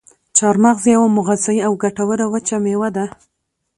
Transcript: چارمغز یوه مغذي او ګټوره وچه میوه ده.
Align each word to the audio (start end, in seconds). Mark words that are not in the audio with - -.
چارمغز 0.37 0.83
یوه 0.93 1.07
مغذي 1.17 1.57
او 1.67 1.73
ګټوره 1.83 2.25
وچه 2.33 2.57
میوه 2.63 2.89
ده. 2.95 3.05